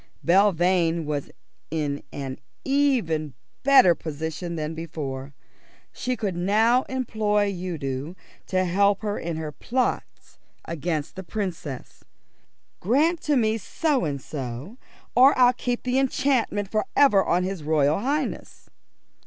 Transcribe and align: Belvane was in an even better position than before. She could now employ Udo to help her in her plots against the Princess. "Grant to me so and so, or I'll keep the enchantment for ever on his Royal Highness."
Belvane 0.25 1.05
was 1.05 1.29
in 1.69 2.01
an 2.11 2.39
even 2.65 3.35
better 3.61 3.93
position 3.93 4.55
than 4.55 4.73
before. 4.73 5.35
She 5.93 6.15
could 6.17 6.35
now 6.35 6.85
employ 6.89 7.51
Udo 7.53 8.15
to 8.47 8.65
help 8.65 9.03
her 9.03 9.19
in 9.19 9.37
her 9.37 9.51
plots 9.51 10.39
against 10.65 11.15
the 11.15 11.23
Princess. 11.23 12.03
"Grant 12.79 13.21
to 13.21 13.35
me 13.37 13.59
so 13.59 14.03
and 14.03 14.19
so, 14.19 14.79
or 15.15 15.37
I'll 15.37 15.53
keep 15.53 15.83
the 15.83 15.99
enchantment 15.99 16.71
for 16.71 16.87
ever 16.95 17.23
on 17.23 17.43
his 17.43 17.61
Royal 17.61 17.99
Highness." 17.99 18.71